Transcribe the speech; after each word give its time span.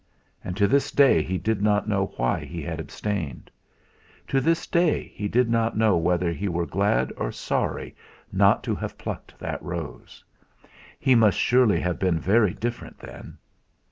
And 0.43 0.57
to 0.57 0.67
this 0.67 0.89
day 0.89 1.21
he 1.21 1.37
did 1.37 1.61
not 1.61 1.87
know 1.87 2.07
why 2.17 2.39
he 2.43 2.63
had 2.63 2.79
abstained; 2.79 3.51
to 4.29 4.41
this 4.41 4.65
day 4.65 5.03
he 5.13 5.27
did 5.27 5.47
not 5.47 5.77
know 5.77 5.95
whether 5.95 6.31
he 6.33 6.47
were 6.49 6.65
glad 6.65 7.13
or 7.17 7.31
sorry 7.31 7.95
not 8.31 8.63
to 8.63 8.73
have 8.73 8.97
plucked 8.97 9.37
that 9.37 9.61
rose. 9.61 10.23
He 10.99 11.13
must 11.13 11.37
surely 11.37 11.79
have 11.81 11.99
been 11.99 12.19
very 12.19 12.55
different 12.55 12.97
then! 12.97 13.37